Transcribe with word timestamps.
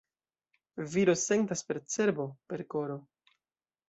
Viro 0.93 1.13
sentas 1.23 1.61
per 1.67 1.79
cerbo, 1.97 2.25
per 2.47 2.65
koro. 2.75 2.97